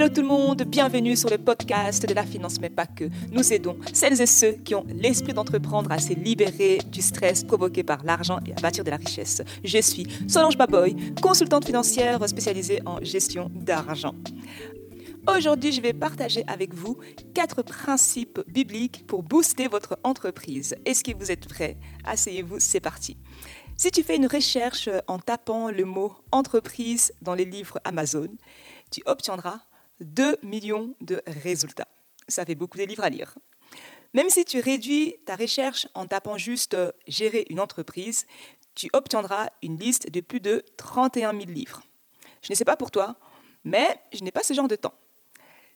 [0.00, 3.10] Hello tout le monde, bienvenue sur le podcast de la finance, mais pas que.
[3.32, 7.82] Nous aidons celles et ceux qui ont l'esprit d'entreprendre à se libérer du stress provoqué
[7.82, 9.42] par l'argent et à bâtir de la richesse.
[9.62, 14.14] Je suis Solange Baboy, consultante financière spécialisée en gestion d'argent.
[15.28, 16.96] Aujourd'hui, je vais partager avec vous
[17.34, 20.76] quatre principes bibliques pour booster votre entreprise.
[20.86, 21.76] Est-ce que vous êtes prêts?
[22.06, 23.18] Asseyez-vous, c'est parti.
[23.76, 28.28] Si tu fais une recherche en tapant le mot entreprise dans les livres Amazon,
[28.90, 29.60] tu obtiendras
[30.00, 31.88] 2 millions de résultats.
[32.28, 33.34] Ça fait beaucoup de livres à lire.
[34.12, 38.26] Même si tu réduis ta recherche en tapant juste euh, gérer une entreprise,
[38.74, 41.82] tu obtiendras une liste de plus de 31 000 livres.
[42.42, 43.16] Je ne sais pas pour toi,
[43.64, 44.94] mais je n'ai pas ce genre de temps.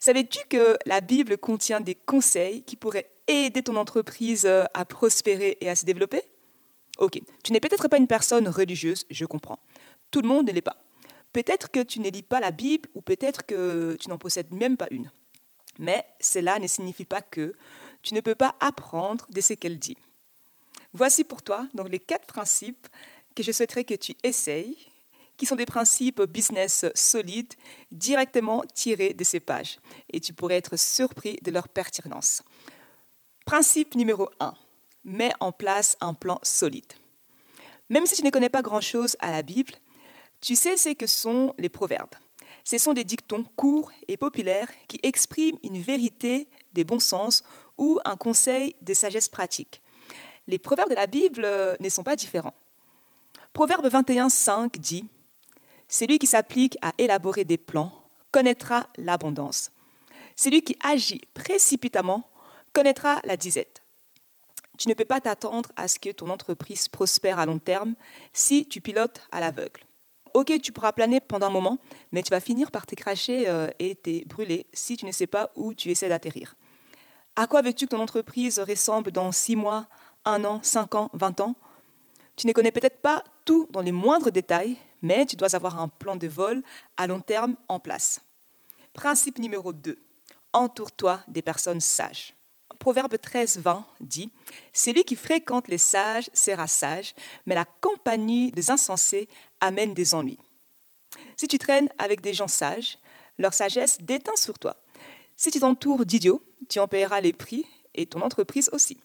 [0.00, 5.56] Savais-tu que la Bible contient des conseils qui pourraient aider ton entreprise euh, à prospérer
[5.60, 6.22] et à se développer?
[6.98, 9.58] Ok, tu n'es peut-être pas une personne religieuse, je comprends.
[10.10, 10.76] Tout le monde ne l'est pas.
[11.34, 14.76] Peut-être que tu ne lis pas la Bible ou peut-être que tu n'en possèdes même
[14.76, 15.10] pas une.
[15.80, 17.54] Mais cela ne signifie pas que
[18.02, 19.98] tu ne peux pas apprendre de ce qu'elle dit.
[20.92, 22.86] Voici pour toi donc les quatre principes
[23.34, 24.78] que je souhaiterais que tu essayes,
[25.36, 27.52] qui sont des principes business solides
[27.90, 29.80] directement tirés de ces pages.
[30.12, 32.44] Et tu pourrais être surpris de leur pertinence.
[33.44, 34.54] Principe numéro 1.
[35.02, 36.92] Mets en place un plan solide.
[37.90, 39.74] Même si tu ne connais pas grand-chose à la Bible,
[40.44, 42.14] tu sais ce que sont les proverbes.
[42.64, 47.42] Ce sont des dictons courts et populaires qui expriment une vérité des bons sens
[47.78, 49.80] ou un conseil de sagesse pratique.
[50.46, 52.52] Les proverbes de la Bible euh, ne sont pas différents.
[53.54, 55.06] Proverbe 21, 5 dit
[55.88, 57.92] Celui qui s'applique à élaborer des plans
[58.30, 59.70] connaîtra l'abondance.
[60.36, 62.28] Celui qui agit précipitamment
[62.74, 63.82] connaîtra la disette.
[64.76, 67.94] Tu ne peux pas t'attendre à ce que ton entreprise prospère à long terme
[68.34, 69.80] si tu pilotes à l'aveugle
[70.34, 71.78] ok, tu pourras planer pendant un moment,
[72.12, 75.50] mais tu vas finir par t'écracher euh, et te brûler si tu ne sais pas
[75.54, 76.56] où tu essaies d'atterrir.
[77.36, 79.86] À quoi veux-tu que ton entreprise ressemble dans 6 mois,
[80.24, 81.54] 1 an, 5 ans, 20 ans?
[82.36, 85.88] Tu ne connais peut-être pas tout dans les moindres détails, mais tu dois avoir un
[85.88, 86.62] plan de vol
[86.96, 88.20] à long terme en place.
[88.92, 89.98] Principe numéro 2.
[90.52, 92.34] Entoure-toi des personnes sages.
[92.84, 94.30] Proverbe 13, 20 dit
[94.74, 97.14] Celui qui fréquente les sages sera sage,
[97.46, 99.26] mais la compagnie des insensés
[99.58, 100.38] amène des ennuis.
[101.34, 102.98] Si tu traînes avec des gens sages,
[103.38, 104.76] leur sagesse déteint sur toi.
[105.34, 108.98] Si tu t'entoures d'idiots, tu en paieras les prix et ton entreprise aussi.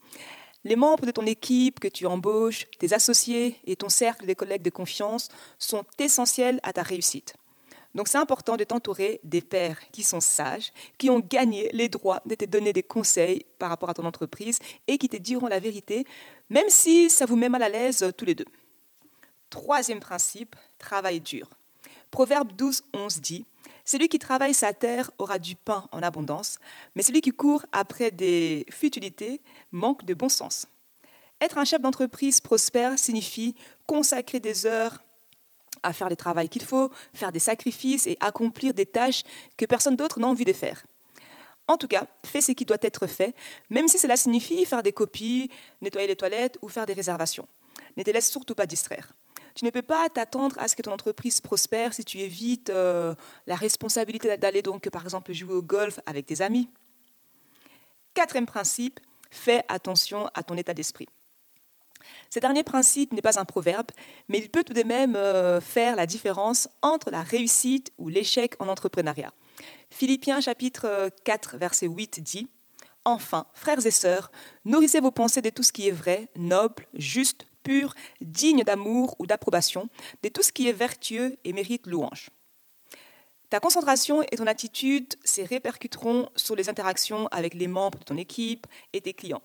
[0.62, 4.60] Les membres de ton équipe que tu embauches, tes associés et ton cercle de collègues
[4.60, 7.34] de confiance sont essentiels à ta réussite.
[7.94, 12.22] Donc c'est important de t'entourer des pairs qui sont sages, qui ont gagné les droits
[12.24, 15.58] de te donner des conseils par rapport à ton entreprise et qui te diront la
[15.58, 16.04] vérité,
[16.48, 18.46] même si ça vous met mal à l'aise tous les deux.
[19.50, 21.48] Troisième principe, travail dur.
[22.12, 23.44] Proverbe 12, 11 dit
[23.84, 26.58] Celui qui travaille sa terre aura du pain en abondance,
[26.94, 29.40] mais celui qui court après des futilités
[29.72, 30.66] manque de bon sens.
[31.40, 33.54] Être un chef d'entreprise prospère signifie
[33.86, 35.02] consacrer des heures
[35.82, 39.22] à faire le travail qu'il faut, faire des sacrifices et accomplir des tâches
[39.56, 40.84] que personne d'autre n'a envie de faire.
[41.68, 43.34] En tout cas, fais ce qui doit être fait,
[43.68, 47.46] même si cela signifie faire des copies, nettoyer les toilettes ou faire des réservations.
[47.96, 49.12] Ne te laisse surtout pas distraire.
[49.54, 53.14] Tu ne peux pas t'attendre à ce que ton entreprise prospère si tu évites euh,
[53.46, 56.68] la responsabilité d'aller donc, par exemple, jouer au golf avec tes amis.
[58.14, 61.08] Quatrième principe, fais attention à ton état d'esprit.
[62.30, 63.88] Ce dernier principe n'est pas un proverbe,
[64.28, 68.54] mais il peut tout de même euh, faire la différence entre la réussite ou l'échec
[68.58, 69.32] en entrepreneuriat.
[69.90, 72.48] Philippiens chapitre 4 verset 8 dit
[73.04, 74.30] Enfin, frères et sœurs,
[74.64, 79.26] nourrissez vos pensées de tout ce qui est vrai, noble, juste, pur, digne d'amour ou
[79.26, 79.88] d'approbation,
[80.22, 82.30] de tout ce qui est vertueux et mérite louange.
[83.48, 88.16] Ta concentration et ton attitude se répercuteront sur les interactions avec les membres de ton
[88.16, 89.42] équipe et tes clients.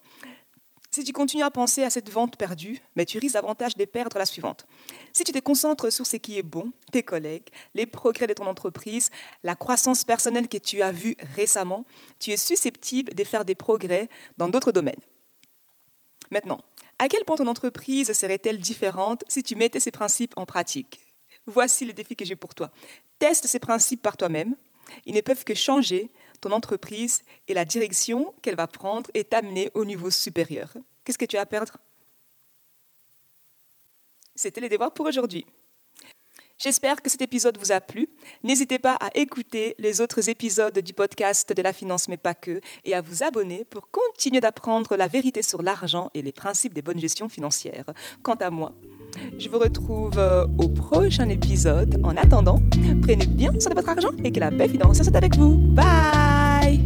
[0.95, 4.17] Si tu continues à penser à cette vente perdue, mais tu risques davantage de perdre
[4.17, 4.65] la suivante.
[5.11, 8.45] Si tu te concentres sur ce qui est bon, tes collègues, les progrès de ton
[8.45, 9.09] entreprise,
[9.43, 11.83] la croissance personnelle que tu as vue récemment,
[12.17, 14.07] tu es susceptible de faire des progrès
[14.37, 15.01] dans d'autres domaines.
[16.31, 16.61] Maintenant,
[16.97, 21.01] à quel point ton entreprise serait-elle différente si tu mettais ces principes en pratique?
[21.45, 22.71] Voici le défi que j'ai pour toi.
[23.19, 24.55] Teste ces principes par toi-même.
[25.05, 26.09] Ils ne peuvent que changer
[26.41, 30.73] ton entreprise et la direction qu'elle va prendre et t'amener au niveau supérieur.
[31.03, 31.77] Qu'est-ce que tu as à perdre?
[34.35, 35.45] C'était les devoirs pour aujourd'hui.
[36.57, 38.07] J'espère que cet épisode vous a plu.
[38.43, 42.61] N'hésitez pas à écouter les autres épisodes du podcast de la finance, mais pas que,
[42.85, 46.81] et à vous abonner pour continuer d'apprendre la vérité sur l'argent et les principes des
[46.81, 47.93] bonnes gestions financières.
[48.23, 48.73] Quant à moi,
[49.37, 51.99] je vous retrouve euh, au prochain épisode.
[52.03, 52.59] En attendant,
[53.01, 55.55] prenez bien soin de votre argent et que la paix financière soit avec vous.
[55.55, 56.81] Bye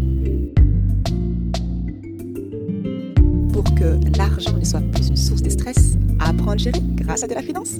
[3.53, 7.27] Pour que l'argent ne soit plus une source de stress, apprendre à gérer grâce à
[7.27, 7.75] de la finance.